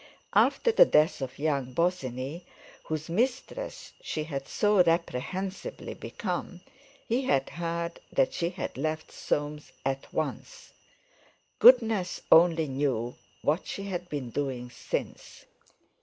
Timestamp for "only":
12.31-12.65